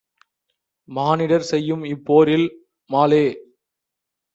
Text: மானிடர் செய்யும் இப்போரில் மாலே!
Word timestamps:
மானிடர் 0.89 1.47
செய்யும் 1.51 1.83
இப்போரில் 1.85 2.47
மாலே! 2.89 3.25